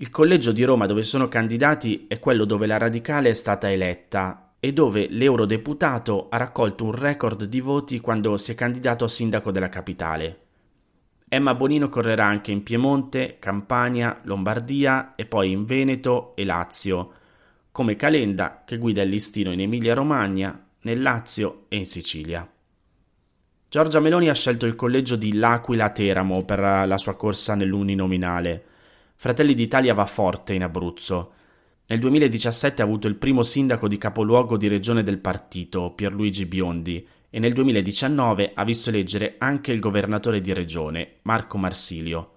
Il 0.00 0.10
collegio 0.10 0.52
di 0.52 0.62
Roma 0.62 0.86
dove 0.86 1.02
sono 1.02 1.26
candidati 1.26 2.06
è 2.06 2.20
quello 2.20 2.44
dove 2.44 2.68
la 2.68 2.78
radicale 2.78 3.30
è 3.30 3.34
stata 3.34 3.68
eletta 3.68 4.52
e 4.60 4.72
dove 4.72 5.08
l'eurodeputato 5.10 6.28
ha 6.28 6.36
raccolto 6.36 6.84
un 6.84 6.92
record 6.92 7.42
di 7.42 7.60
voti 7.60 7.98
quando 7.98 8.36
si 8.36 8.52
è 8.52 8.54
candidato 8.54 9.04
a 9.04 9.08
sindaco 9.08 9.50
della 9.50 9.68
capitale. 9.68 10.38
Emma 11.28 11.52
Bonino 11.56 11.88
correrà 11.88 12.26
anche 12.26 12.52
in 12.52 12.62
Piemonte, 12.62 13.38
Campania, 13.40 14.20
Lombardia 14.22 15.16
e 15.16 15.26
poi 15.26 15.50
in 15.50 15.64
Veneto 15.64 16.30
e 16.36 16.44
Lazio, 16.44 17.12
come 17.72 17.96
Calenda 17.96 18.62
che 18.64 18.78
guida 18.78 19.02
il 19.02 19.08
listino 19.08 19.50
in 19.50 19.62
Emilia-Romagna, 19.62 20.64
nel 20.82 21.02
Lazio 21.02 21.64
e 21.66 21.76
in 21.76 21.86
Sicilia. 21.86 22.48
Giorgia 23.68 23.98
Meloni 23.98 24.28
ha 24.28 24.34
scelto 24.34 24.64
il 24.64 24.76
collegio 24.76 25.16
di 25.16 25.34
L'Aquila 25.34 25.90
Teramo 25.90 26.44
per 26.44 26.60
la 26.60 26.98
sua 26.98 27.16
corsa 27.16 27.56
nell'uninominale. 27.56 28.62
Fratelli 29.20 29.54
d'Italia 29.54 29.94
va 29.94 30.06
forte 30.06 30.54
in 30.54 30.62
Abruzzo. 30.62 31.32
Nel 31.86 31.98
2017 31.98 32.80
ha 32.80 32.84
avuto 32.84 33.08
il 33.08 33.16
primo 33.16 33.42
sindaco 33.42 33.88
di 33.88 33.98
capoluogo 33.98 34.56
di 34.56 34.68
regione 34.68 35.02
del 35.02 35.18
partito, 35.18 35.90
Pierluigi 35.90 36.46
Biondi, 36.46 37.04
e 37.28 37.40
nel 37.40 37.52
2019 37.52 38.52
ha 38.54 38.62
visto 38.62 38.90
eleggere 38.90 39.34
anche 39.38 39.72
il 39.72 39.80
governatore 39.80 40.40
di 40.40 40.52
regione, 40.52 41.16
Marco 41.22 41.58
Marsilio. 41.58 42.34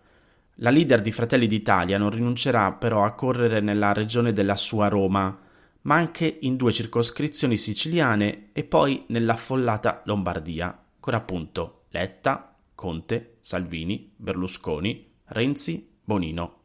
La 0.55 0.71
leader 0.71 1.01
di 1.01 1.11
Fratelli 1.11 1.45
d'Italia 1.45 1.99
non 1.99 2.09
rinuncerà 2.09 2.71
però 2.71 3.03
a 3.03 3.13
correre 3.13 3.59
nella 3.59 3.93
regione 3.93 4.33
della 4.33 4.55
sua 4.55 4.87
Roma, 4.87 5.37
ma 5.81 5.95
anche 5.95 6.39
in 6.41 6.55
due 6.55 6.71
circoscrizioni 6.71 7.57
siciliane 7.57 8.47
e 8.53 8.63
poi 8.63 9.03
nell'affollata 9.09 10.01
Lombardia, 10.05 10.83
con 10.99 11.13
appunto 11.13 11.83
Letta, 11.89 12.55
Conte, 12.73 13.35
Salvini, 13.41 14.11
Berlusconi, 14.15 15.11
Renzi, 15.25 15.87
Bonino. 16.03 16.60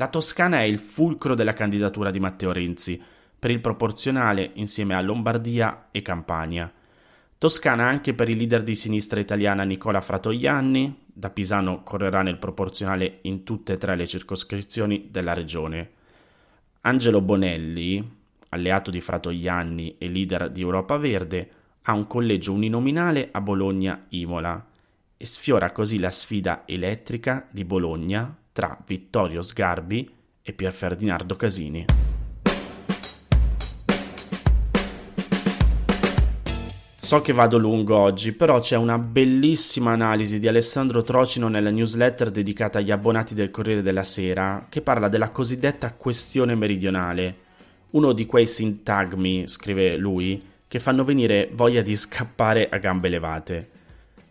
La 0.00 0.08
Toscana 0.08 0.60
è 0.60 0.62
il 0.62 0.78
fulcro 0.78 1.34
della 1.34 1.52
candidatura 1.52 2.10
di 2.10 2.18
Matteo 2.18 2.52
Renzi, 2.52 2.98
per 3.38 3.50
il 3.50 3.60
proporzionale 3.60 4.52
insieme 4.54 4.94
a 4.94 5.02
Lombardia 5.02 5.88
e 5.90 6.00
Campania. 6.00 6.72
Toscana 7.36 7.86
anche 7.86 8.14
per 8.14 8.30
il 8.30 8.38
leader 8.38 8.62
di 8.62 8.74
sinistra 8.74 9.20
italiana 9.20 9.62
Nicola 9.62 10.00
Fratoianni, 10.00 11.04
da 11.04 11.28
Pisano 11.28 11.82
correrà 11.82 12.22
nel 12.22 12.38
proporzionale 12.38 13.18
in 13.22 13.44
tutte 13.44 13.74
e 13.74 13.76
tre 13.76 13.94
le 13.94 14.06
circoscrizioni 14.06 15.08
della 15.10 15.34
regione. 15.34 15.90
Angelo 16.80 17.20
Bonelli, 17.20 18.02
alleato 18.48 18.90
di 18.90 19.02
Fratoianni 19.02 19.98
e 19.98 20.08
leader 20.08 20.48
di 20.48 20.62
Europa 20.62 20.96
Verde, 20.96 21.50
ha 21.82 21.92
un 21.92 22.06
collegio 22.06 22.54
uninominale 22.54 23.28
a 23.32 23.42
Bologna-Imola 23.42 24.66
e 25.18 25.26
sfiora 25.26 25.70
così 25.72 25.98
la 25.98 26.10
sfida 26.10 26.62
elettrica 26.64 27.46
di 27.50 27.66
Bologna 27.66 28.34
tra 28.60 28.78
Vittorio 28.86 29.40
Sgarbi 29.40 30.06
e 30.42 30.52
Pier 30.52 30.70
Ferdinando 30.70 31.34
Casini. 31.34 31.86
So 36.98 37.22
che 37.22 37.32
vado 37.32 37.56
lungo 37.56 37.96
oggi, 37.96 38.32
però 38.32 38.60
c'è 38.60 38.76
una 38.76 38.98
bellissima 38.98 39.92
analisi 39.92 40.38
di 40.38 40.46
Alessandro 40.46 41.02
Trocino 41.02 41.48
nella 41.48 41.70
newsletter 41.70 42.30
dedicata 42.30 42.80
agli 42.80 42.90
abbonati 42.90 43.32
del 43.32 43.50
Corriere 43.50 43.80
della 43.80 44.04
Sera, 44.04 44.66
che 44.68 44.82
parla 44.82 45.08
della 45.08 45.30
cosiddetta 45.30 45.94
questione 45.94 46.54
meridionale. 46.54 47.36
Uno 47.92 48.12
di 48.12 48.26
quei 48.26 48.46
sintagmi, 48.46 49.48
scrive 49.48 49.96
lui, 49.96 50.38
che 50.68 50.78
fanno 50.80 51.02
venire 51.02 51.48
voglia 51.54 51.80
di 51.80 51.96
scappare 51.96 52.68
a 52.68 52.76
gambe 52.76 53.08
levate. 53.08 53.70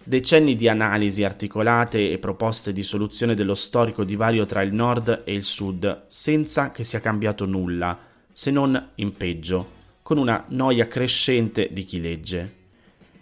Decenni 0.03 0.56
di 0.56 0.68
analisi 0.68 1.24
articolate 1.24 2.10
e 2.10 2.18
proposte 2.18 2.74
di 2.74 2.84
soluzione 2.84 3.36
dello 3.36 3.53
storico 3.53 4.03
divario 4.03 4.46
tra 4.46 4.62
il 4.62 4.74
nord 4.74 5.22
e 5.25 5.34
il 5.34 5.44
sud, 5.44 6.06
senza 6.08 6.72
che 6.72 6.84
sia 6.84 7.00
cambiato 7.00 7.46
nulla, 7.46 7.98
se 8.32 8.50
non 8.50 8.91
in 8.96 9.15
peggio, 9.15 9.77
con 10.01 10.18
una 10.18 10.46
noia 10.48 10.88
crescente 10.88 11.70
di 11.72 11.84
chi 11.84 12.00
legge. 12.01 12.56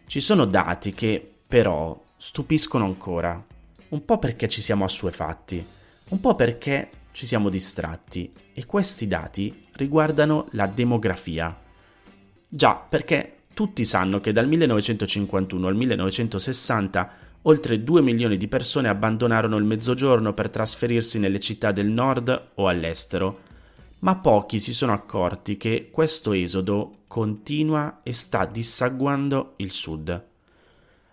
Ci 0.06 0.20
sono 0.20 0.46
dati 0.46 0.94
che, 0.94 1.30
però, 1.48 2.00
stupiscono 2.16 2.86
ancora, 2.86 3.44
un 3.90 4.06
po' 4.06 4.20
perché 4.20 4.48
ci 4.48 4.62
siamo 4.62 4.86
assuefatti, 4.86 5.66
un 6.10 6.20
po' 6.20 6.36
perché 6.36 6.90
ci 7.12 7.26
siamo 7.26 7.50
distratti, 7.50 8.32
e 8.54 8.66
questi 8.66 9.08
dati 9.08 9.66
riguardano 9.74 10.48
la 10.52 10.68
demografia. 10.68 11.54
Già, 12.48 12.76
perché 12.76 13.37
tutti 13.58 13.86
sanno 13.86 14.20
che 14.20 14.32
dal 14.32 14.48
1951 14.48 15.66
al 15.66 15.74
1960 15.74 17.12
oltre 17.42 17.84
2 17.84 18.02
milioni 18.04 18.38
di 18.38 18.48
persone 18.48 18.88
abbandonarono 18.88 19.58
il 19.58 19.64
mezzogiorno 19.64 20.36
per 20.36 20.52
trasferirsi 20.52 21.18
nelle 21.18 21.40
città 21.40 21.72
del 21.72 21.88
nord 21.88 22.50
o 22.54 22.68
all'estero, 22.68 23.40
ma 24.00 24.16
pochi 24.18 24.60
si 24.60 24.74
sono 24.74 24.94
accorti 24.94 25.58
che 25.58 25.90
questo 25.92 26.34
esodo 26.34 26.98
continua 27.08 28.02
e 28.04 28.14
sta 28.14 28.46
dissaguando 28.46 29.54
il 29.56 29.72
sud. 29.72 30.24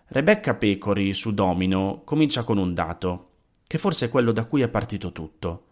Rebecca 0.09 0.53
Pecori 0.53 1.15
su 1.15 1.33
Domino 1.33 2.03
comincia 2.05 2.43
con 2.43 2.59
un 2.59 2.75
dato, 2.75 3.29
che 3.65 3.79
forse 3.79 4.05
è 4.05 4.09
quello 4.09 4.31
da 4.31 4.45
cui 4.45 4.61
è 4.61 4.67
partito 4.67 5.11
tutto. 5.11 5.63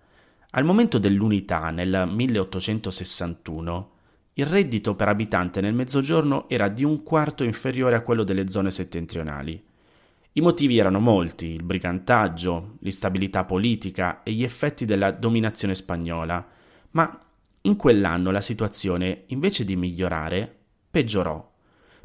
Al 0.50 0.64
momento 0.66 0.98
dell'unità, 0.98 1.70
nel 1.70 2.10
1861, 2.12 3.93
il 4.36 4.46
reddito 4.46 4.96
per 4.96 5.10
abitante 5.10 5.62
nel 5.62 5.74
mezzogiorno 5.74 6.50
era 6.50 6.68
di 6.68 6.84
un 6.84 7.04
quarto 7.04 7.44
inferiore 7.44 7.96
a 7.96 8.02
quello 8.02 8.24
delle 8.24 8.50
zone 8.50 8.72
settentrionali. 8.72 9.64
I 10.36 10.42
motivi 10.42 10.80
erano 10.80 11.00
molti, 11.00 11.48
il 11.48 11.62
brigantaggio, 11.62 12.78
l'instabilità 12.80 13.44
politica 13.44 14.24
e 14.24 14.32
gli 14.32 14.44
effetti 14.44 14.86
della 14.86 15.12
dominazione 15.12 15.76
spagnola, 15.76 16.44
ma 16.92 17.20
in 17.62 17.76
quell'anno 17.76 18.32
la 18.32 18.42
situazione, 18.42 19.26
invece 19.28 19.64
di 19.64 19.76
migliorare, 19.76 20.52
peggiorò, 20.90 21.52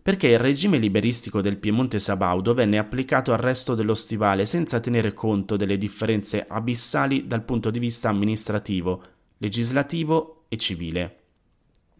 perché 0.03 0.29
il 0.29 0.39
regime 0.39 0.77
liberistico 0.77 1.41
del 1.41 1.57
Piemonte 1.57 1.99
Sabaudo 1.99 2.53
venne 2.53 2.77
applicato 2.77 3.33
al 3.33 3.39
resto 3.39 3.75
dello 3.75 3.95
stivale 3.95 4.45
senza 4.45 4.81
tenere 4.81 5.15
conto 5.15 5.57
delle 5.57 5.79
differenze 5.79 6.45
abissali 6.47 7.27
dal 7.27 7.45
punto 7.45 7.71
di 7.71 7.79
vista 7.79 8.11
amministrativo, 8.11 9.03
legislativo 9.39 10.45
e 10.49 10.59
civile. 10.59 11.18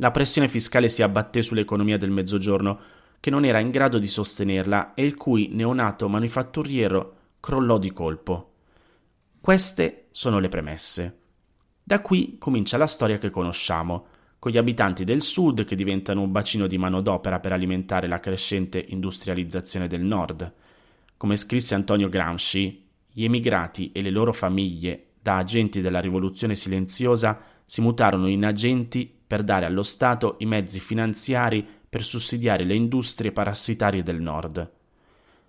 La 0.01 0.11
pressione 0.11 0.49
fiscale 0.49 0.89
si 0.89 1.03
abbatté 1.03 1.43
sull'economia 1.43 1.97
del 1.97 2.11
Mezzogiorno, 2.11 2.79
che 3.21 3.31
non 3.31 3.45
era 3.45 3.59
in 3.59 3.71
grado 3.71 3.99
di 3.99 4.07
sostenerla 4.07 4.95
e 4.95 5.05
il 5.05 5.17
cui 5.17 5.49
neonato 5.53 6.09
manifatturiero 6.09 7.17
crollò 7.41 7.79
di 7.79 7.93
colpo. 7.93 8.53
Queste 9.41 10.07
sono 10.13 10.39
le 10.39 10.49
premesse. 10.49 11.19
Da 11.83 12.01
qui 12.01 12.37
comincia 12.39 12.77
la 12.77 12.87
storia 12.87 13.19
che 13.19 13.31
conosciamo, 13.31 14.07
con 14.39 14.53
gli 14.53 14.59
abitanti 14.59 15.03
del 15.03 15.23
sud 15.23 15.65
che 15.65 15.75
diventano 15.75 16.23
un 16.23 16.31
bacino 16.31 16.69
di 16.69 16.79
manodopera 16.79 17.41
per 17.41 17.53
alimentare 17.53 18.07
la 18.07 18.21
crescente 18.21 18.85
industrializzazione 18.89 19.89
del 19.89 20.03
nord. 20.03 20.53
Come 21.17 21.35
scrisse 21.35 21.75
Antonio 21.75 22.09
Gramsci, 22.09 22.87
gli 23.11 23.25
emigrati 23.25 23.91
e 23.91 24.01
le 24.01 24.11
loro 24.11 24.33
famiglie, 24.33 25.07
da 25.21 25.39
agenti 25.39 25.81
della 25.81 25.99
rivoluzione 25.99 26.55
silenziosa, 26.55 27.41
si 27.69 27.83
mutarono 27.83 28.29
in 28.29 28.47
agenti 28.47 29.15
per 29.27 29.45
dare 29.45 29.67
allo 29.67 29.83
Stato 29.83 30.37
i 30.39 30.47
mezzi 30.47 30.81
finanziari 30.81 31.63
per 31.87 32.03
sussidiare 32.03 32.65
le 32.65 32.75
industrie 32.75 33.31
parassitarie 33.31 34.03
del 34.03 34.23
nord. 34.23 34.73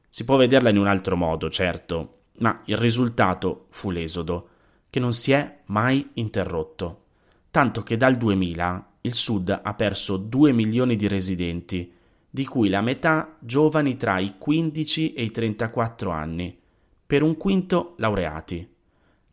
Si 0.09 0.25
può 0.25 0.35
vederla 0.35 0.67
in 0.69 0.77
un 0.77 0.87
altro 0.87 1.15
modo, 1.15 1.49
certo, 1.49 2.23
ma 2.39 2.61
il 2.65 2.75
risultato 2.75 3.67
fu 3.69 3.89
l'esodo 3.89 4.49
che 4.89 4.99
non 4.99 5.13
si 5.13 5.31
è 5.31 5.59
mai 5.67 6.09
interrotto, 6.15 7.03
tanto 7.51 7.83
che 7.83 7.95
dal 7.95 8.17
2000 8.17 8.91
il 9.01 9.13
Sud 9.13 9.57
ha 9.63 9.73
perso 9.73 10.17
2 10.17 10.51
milioni 10.51 10.97
di 10.97 11.07
residenti, 11.07 11.89
di 12.29 12.45
cui 12.45 12.67
la 12.67 12.81
metà 12.81 13.37
giovani 13.39 13.95
tra 13.95 14.19
i 14.19 14.35
15 14.37 15.13
e 15.13 15.23
i 15.23 15.31
34 15.31 16.11
anni, 16.11 16.59
per 17.07 17.23
un 17.23 17.37
quinto 17.37 17.93
laureati. 17.99 18.75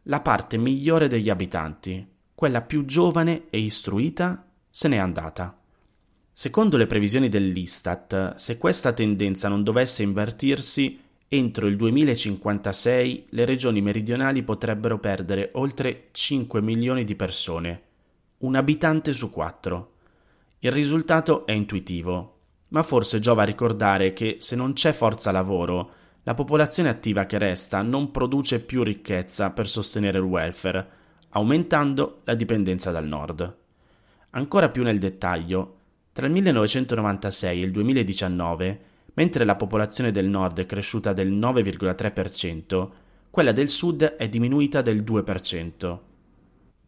La 0.05 0.21
parte 0.21 0.57
migliore 0.57 1.09
degli 1.09 1.29
abitanti, 1.29 2.15
quella 2.37 2.63
più 2.63 2.85
giovane 2.85 3.47
e 3.51 3.59
istruita, 3.59 4.47
se 4.71 4.87
n'è 4.87 4.99
andata. 4.99 5.59
Secondo 6.33 6.77
le 6.77 6.87
previsioni 6.87 7.29
dell'Istat, 7.29 8.37
se 8.37 8.59
questa 8.59 8.93
tendenza 8.93 9.49
non 9.49 9.65
dovesse 9.65 10.05
invertirsi, 10.05 11.01
Entro 11.29 11.67
il 11.67 11.75
2056 11.75 13.27
le 13.31 13.45
regioni 13.45 13.81
meridionali 13.81 14.45
potrebbero 14.45 15.01
perdere 15.01 15.51
oltre 15.55 16.11
5 16.13 16.63
milioni 16.63 17.03
di 17.03 17.17
persone, 17.17 17.83
un 18.39 18.55
abitante 18.55 19.13
su 19.13 19.33
quattro. 19.33 19.95
Il 20.61 20.71
risultato 20.71 21.45
è 21.45 21.51
intuitivo, 21.51 22.39
ma 22.69 22.85
forse 22.85 23.19
giova 23.19 23.43
ricordare 23.43 24.13
che 24.13 24.37
se 24.39 24.55
non 24.55 24.73
c'è 24.73 24.93
forza 24.93 25.33
lavoro, 25.33 25.91
la 26.23 26.35
popolazione 26.35 26.91
attiva 26.91 27.27
che 27.27 27.39
resta 27.39 27.83
non 27.83 28.13
produce 28.13 28.61
più 28.61 28.85
ricchezza 28.85 29.51
per 29.51 29.67
sostenere 29.67 30.19
il 30.19 30.25
welfare, 30.25 30.89
aumentando 31.37 32.23
la 32.25 32.35
dipendenza 32.35 32.91
dal 32.91 33.07
nord. 33.07 33.57
Ancora 34.31 34.69
più 34.69 34.83
nel 34.83 34.99
dettaglio, 34.99 35.75
tra 36.13 36.27
il 36.27 36.33
1996 36.33 37.63
e 37.63 37.65
il 37.65 37.71
2019 37.71 38.81
Mentre 39.17 39.45
la 39.45 39.57
popolazione 39.57 40.11
del 40.11 40.29
nord 40.29 40.61
è 40.61 40.67
cresciuta 40.67 41.15
del 41.15 41.33
9,3%, 41.33 42.89
quella 43.31 43.53
del 43.53 43.71
sud 43.71 44.03
è 44.03 44.29
diminuita 44.29 44.83
del 44.83 45.03
2%. 45.03 45.99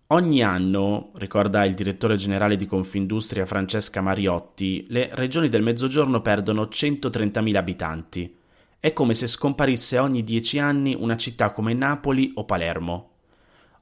Ogni 0.09 0.43
anno, 0.43 1.11
ricorda 1.15 1.65
il 1.65 1.73
direttore 1.73 2.17
generale 2.17 2.57
di 2.57 2.67
Confindustria 2.67 3.47
Francesca 3.47 4.03
Mariotti, 4.03 4.87
le 4.91 5.09
regioni 5.13 5.49
del 5.49 5.63
Mezzogiorno 5.63 6.21
perdono 6.21 6.65
130.000 6.65 7.57
abitanti. 7.57 8.37
È 8.79 8.93
come 8.93 9.15
se 9.15 9.27
scomparisse 9.27 9.97
ogni 9.99 10.23
dieci 10.23 10.59
anni 10.59 10.95
una 10.99 11.17
città 11.17 11.51
come 11.51 11.73
Napoli 11.73 12.33
o 12.35 12.45
Palermo. 12.45 13.13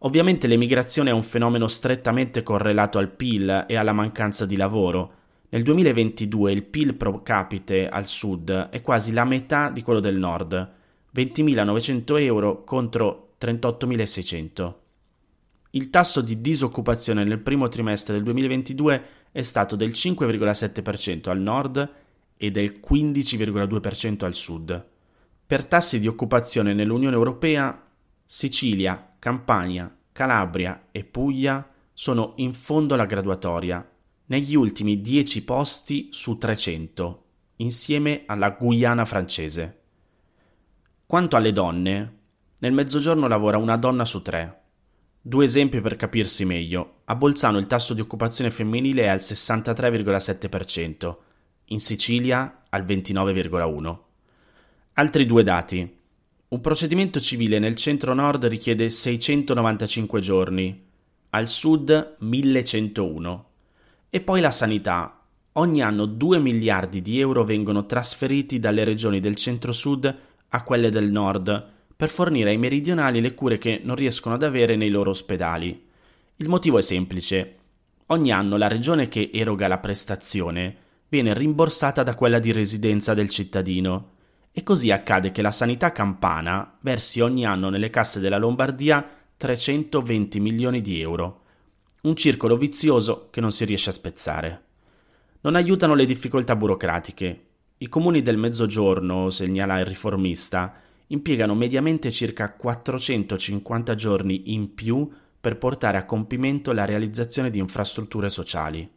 Ovviamente 0.01 0.47
l'emigrazione 0.47 1.11
è 1.11 1.15
un 1.15 1.23
fenomeno 1.23 1.69
strettamente 1.69 2.43
correlato 2.43 2.99
al 2.99 3.11
PIL 3.11 3.65
e 3.67 3.77
alla 3.77 3.93
mancanza 3.93 4.45
di 4.45 4.57
lavoro. 4.57 5.13
Nel 5.49 5.63
2022 5.63 6.53
il 6.53 6.65
PIL 6.65 6.95
pro 6.95 7.23
capite 7.23 7.89
al 7.89 8.07
sud 8.07 8.51
è 8.71 8.83
quasi 8.83 9.13
la 9.13 9.25
metà 9.25 9.71
di 9.71 9.83
quello 9.83 10.01
del 10.01 10.17
nord, 10.17 10.73
20.900 11.15 12.21
euro 12.21 12.65
contro 12.65 13.35
38.600. 13.41 14.75
Il 15.71 15.91
tasso 15.91 16.21
di 16.21 16.41
disoccupazione 16.41 17.25
nel 17.25 17.39
primo 17.39 17.69
trimestre 17.69 18.15
del 18.15 18.23
2022 18.25 19.05
è 19.33 19.43
stato 19.43 19.77
del 19.77 19.91
5,7% 19.91 21.31
al 21.31 21.41
nord 21.41 21.91
e 22.37 22.51
del 22.51 22.81
15,2% 22.87 24.25
al 24.25 24.35
sud. 24.35 24.85
Per 25.47 25.65
tassi 25.67 26.01
di 26.01 26.07
occupazione 26.07 26.75
nell'Unione 26.75 27.15
Europea, 27.15 27.83
Sicilia, 28.25 29.09
Campania, 29.19 29.95
Calabria 30.13 30.89
e 30.91 31.05
Puglia 31.05 31.69
sono 31.93 32.33
in 32.37 32.53
fondo 32.55 32.95
alla 32.95 33.07
graduatoria, 33.07 33.89
negli 34.27 34.55
ultimi 34.55 35.01
10 35.01 35.45
posti 35.45 36.09
su 36.11 36.37
300, 36.37 37.25
insieme 37.57 38.25
alla 38.27 38.51
Guyana 38.51 39.05
francese. 39.05 39.81
Quanto 41.07 41.37
alle 41.37 41.53
donne, 41.53 42.19
nel 42.59 42.73
mezzogiorno 42.73 43.29
lavora 43.29 43.59
una 43.59 43.77
donna 43.77 44.05
su 44.05 44.23
tre. 44.23 44.63
Due 45.21 45.45
esempi 45.45 45.81
per 45.81 45.97
capirsi 45.97 46.45
meglio. 46.45 47.01
A 47.05 47.15
Bolzano 47.15 47.59
il 47.59 47.67
tasso 47.67 47.95
di 47.95 48.01
occupazione 48.01 48.51
femminile 48.51 49.03
è 49.03 49.07
al 49.09 49.19
63,7%, 49.19 51.17
in 51.67 51.81
Sicilia 51.81 52.63
al 52.69 52.85
29,1%. 52.85 53.99
Altri 54.95 55.27
due 55.27 55.43
dati. 55.43 55.99
Un 56.49 56.61
procedimento 56.61 57.19
civile 57.19 57.59
nel 57.59 57.75
centro-nord 57.75 58.47
richiede 58.47 58.89
695 58.89 60.21
giorni, 60.21 60.81
al 61.31 61.49
sud 61.49 62.19
1101. 62.21 63.45
E 64.09 64.21
poi 64.21 64.41
la 64.41 64.53
sanità. 64.53 65.25
Ogni 65.55 65.83
anno 65.83 66.07
2 66.07 66.39
miliardi 66.39 67.03
di 67.03 67.19
euro 67.19 67.43
vengono 67.43 67.85
trasferiti 67.85 68.61
dalle 68.61 68.85
regioni 68.85 69.19
del 69.19 69.35
centro-sud 69.35 70.17
a 70.51 70.63
quelle 70.63 70.89
del 70.91 71.11
nord 71.11 71.69
per 71.97 72.11
fornire 72.11 72.51
ai 72.51 72.59
meridionali 72.59 73.21
le 73.21 73.35
cure 73.35 73.59
che 73.59 73.81
non 73.83 73.97
riescono 73.97 74.37
ad 74.37 74.45
avere 74.45 74.77
nei 74.77 74.91
loro 74.91 75.11
ospedali. 75.11 75.85
Il 76.37 76.49
motivo 76.49 76.79
è 76.79 76.83
semplice. 76.83 77.57
Ogni 78.07 78.31
anno 78.31 78.57
la 78.57 78.69
regione 78.69 79.09
che 79.09 79.31
eroga 79.35 79.67
la 79.67 79.79
prestazione 79.79 80.77
viene 81.09 81.35
rimborsata 81.35 82.05
da 82.05 82.15
quella 82.15 82.39
di 82.39 82.53
residenza 82.53 83.15
del 83.15 83.29
cittadino 83.29 84.15
e 84.59 84.63
così 84.63 84.91
accade 84.91 85.33
che 85.33 85.43
la 85.43 85.51
sanità 85.51 85.93
campana 85.93 86.73
versi 86.81 87.21
ogni 87.21 87.45
anno 87.45 87.69
nelle 87.69 87.91
casse 87.91 88.21
della 88.21 88.39
Lombardia 88.39 89.07
320 89.37 90.41
milioni 90.41 90.81
di 90.81 90.99
euro. 90.99 91.43
Un 92.05 92.17
circolo 92.17 92.57
vizioso 92.57 93.29
che 93.29 93.43
non 93.43 93.53
si 93.53 93.67
riesce 93.67 93.91
a 93.91 93.93
spezzare. 93.93 94.63
Non 95.43 95.57
aiutano 95.57 95.93
le 95.93 96.07
difficoltà 96.07 96.57
burocratiche. 96.57 97.49
I 97.77 97.89
comuni 97.91 98.23
del 98.23 98.39
mezzogiorno, 98.39 99.29
segnala 99.29 99.79
il 99.79 99.85
riformista, 99.85 100.73
impiegano 101.09 101.55
mediamente 101.55 102.11
circa 102.11 102.55
450 102.55 103.95
giorni 103.95 104.55
in 104.55 104.73
più 104.73 105.07
per 105.39 105.59
portare 105.59 105.99
a 105.99 106.07
compimento 106.07 106.73
la 106.73 106.87
realizzazione 106.87 107.51
di 107.51 107.59
infrastrutture 107.59 108.31
sociali. 108.31 108.91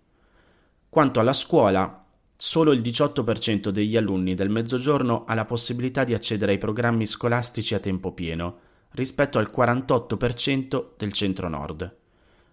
Quanto 0.88 1.20
alla 1.20 1.34
scuola, 1.34 2.06
solo 2.42 2.72
il 2.72 2.80
18% 2.80 3.68
degli 3.68 3.98
alunni 3.98 4.34
del 4.34 4.48
mezzogiorno 4.48 5.26
ha 5.26 5.34
la 5.34 5.44
possibilità 5.44 6.06
di 6.06 6.14
accedere 6.14 6.54
ai 6.54 6.58
programmi 6.58 7.06
scolastici 7.06 7.76
a 7.76 7.80
tempo 7.80 8.14
pieno, 8.14 8.60
rispetto 8.92 9.40
al 9.40 9.52
48% 9.54 10.92
del 10.96 11.12
centro-nord. 11.12 11.98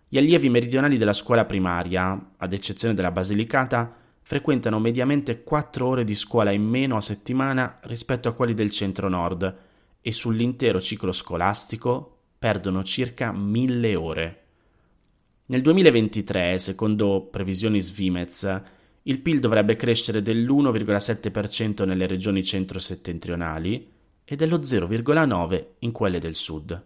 Gli 0.08 0.18
allievi 0.18 0.48
meridionali 0.48 0.98
della 0.98 1.12
scuola 1.12 1.44
primaria, 1.44 2.32
ad 2.36 2.52
eccezione 2.52 2.94
della 2.94 3.12
Basilicata, 3.12 3.94
frequentano 4.22 4.80
mediamente 4.80 5.44
4 5.44 5.86
ore 5.86 6.02
di 6.02 6.16
scuola 6.16 6.50
in 6.50 6.64
meno 6.64 6.96
a 6.96 7.00
settimana 7.00 7.78
rispetto 7.82 8.28
a 8.28 8.32
quelli 8.32 8.54
del 8.54 8.72
centro-nord 8.72 9.56
e 10.00 10.10
sull'intero 10.10 10.80
ciclo 10.80 11.12
scolastico 11.12 12.22
perdono 12.40 12.82
circa 12.82 13.30
1000 13.30 13.94
ore. 13.94 14.42
Nel 15.46 15.62
2023, 15.62 16.58
secondo 16.58 17.28
previsioni 17.30 17.80
Svimez, 17.80 18.74
il 19.08 19.20
PIL 19.20 19.38
dovrebbe 19.38 19.76
crescere 19.76 20.20
dell'1,7% 20.20 21.84
nelle 21.84 22.06
regioni 22.06 22.42
centro-settentrionali 22.42 23.92
e 24.24 24.36
dello 24.36 24.58
0,9% 24.58 25.64
in 25.80 25.92
quelle 25.92 26.18
del 26.18 26.34
sud. 26.34 26.84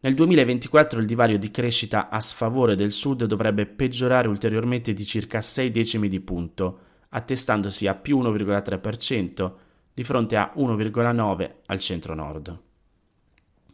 Nel 0.00 0.14
2024 0.14 1.00
il 1.00 1.06
divario 1.06 1.38
di 1.38 1.50
crescita 1.50 2.08
a 2.08 2.20
sfavore 2.20 2.74
del 2.74 2.92
sud 2.92 3.24
dovrebbe 3.24 3.66
peggiorare 3.66 4.28
ulteriormente 4.28 4.92
di 4.92 5.04
circa 5.04 5.40
6 5.40 5.70
decimi 5.70 6.08
di 6.08 6.20
punto, 6.20 6.80
attestandosi 7.10 7.86
a 7.86 7.94
più 7.94 8.20
1,3% 8.20 9.52
di 9.94 10.04
fronte 10.04 10.36
a 10.36 10.52
1,9% 10.56 11.50
al 11.66 11.78
centro-nord. 11.78 12.58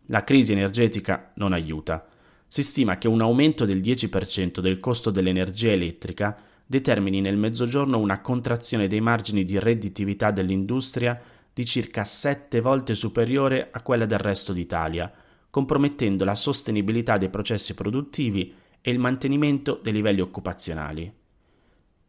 La 0.06 0.22
crisi 0.22 0.52
energetica 0.52 1.32
non 1.36 1.54
aiuta. 1.54 2.06
Si 2.46 2.62
stima 2.62 2.98
che 2.98 3.08
un 3.08 3.22
aumento 3.22 3.64
del 3.64 3.80
10% 3.80 4.60
del 4.60 4.80
costo 4.80 5.10
dell'energia 5.10 5.72
elettrica 5.72 6.38
determini 6.66 7.20
nel 7.20 7.36
mezzogiorno 7.36 7.98
una 7.98 8.20
contrazione 8.20 8.86
dei 8.86 9.00
margini 9.00 9.44
di 9.44 9.58
redditività 9.58 10.30
dell'industria 10.30 11.20
di 11.52 11.64
circa 11.64 12.04
7 12.04 12.60
volte 12.60 12.94
superiore 12.94 13.68
a 13.70 13.80
quella 13.82 14.06
del 14.06 14.18
resto 14.18 14.52
d'Italia, 14.52 15.12
compromettendo 15.50 16.24
la 16.24 16.34
sostenibilità 16.34 17.16
dei 17.16 17.28
processi 17.28 17.74
produttivi 17.74 18.52
e 18.80 18.90
il 18.90 18.98
mantenimento 18.98 19.78
dei 19.80 19.92
livelli 19.92 20.20
occupazionali. 20.20 21.12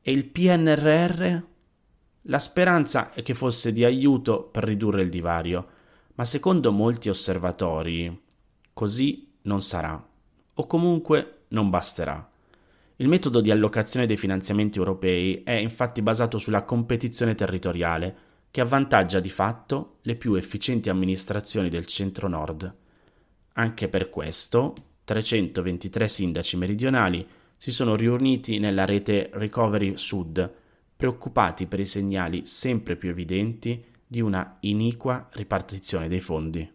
E 0.02 0.12
il 0.12 0.26
PNRR? 0.26 1.38
La 2.24 2.40
speranza 2.40 3.14
è 3.14 3.22
che 3.22 3.36
fosse 3.36 3.72
di 3.72 3.86
aiuto 3.86 4.44
per 4.44 4.64
ridurre 4.64 5.04
il 5.04 5.10
divario, 5.10 5.68
ma 6.16 6.26
secondo 6.26 6.72
molti 6.72 7.10
osservatori 7.10 8.24
così 8.74 9.32
non 9.44 9.62
sarà, 9.62 10.04
o 10.56 10.68
comunque 10.68 11.44
non 11.50 11.70
basterà. 11.70 12.30
Il 12.98 13.10
metodo 13.10 13.42
di 13.42 13.52
allocazione 13.52 14.06
dei 14.06 14.16
finanziamenti 14.16 14.78
europei 14.78 15.44
è 15.44 15.52
infatti 15.52 16.02
basato 16.02 16.38
sulla 16.38 16.64
competizione 16.64 17.36
territoriale, 17.36 18.16
che 18.52 18.62
avvantaggia 18.62 19.20
di 19.20 19.30
fatto 19.30 19.98
le 20.04 20.16
più 20.16 20.36
efficienti 20.36 20.88
amministrazioni 20.88 21.68
del 21.68 21.86
centro-nord. 21.86 22.74
Anche 23.54 23.90
per 23.90 24.10
questo, 24.10 24.74
323 25.04 26.08
sindaci 26.08 26.56
meridionali 26.56 27.28
si 27.58 27.72
sono 27.72 27.98
riuniti 27.98 28.60
nella 28.60 28.86
rete 28.86 29.30
Recovery 29.34 29.98
Sud, 29.98 30.54
preoccupati 30.96 31.66
per 31.66 31.82
i 31.82 31.86
segnali 31.86 32.46
sempre 32.46 32.96
più 32.96 33.10
evidenti 33.10 33.84
di 34.08 34.22
una 34.22 34.56
iniqua 34.62 35.28
ripartizione 35.34 36.08
dei 36.08 36.22
fondi. 36.22 36.75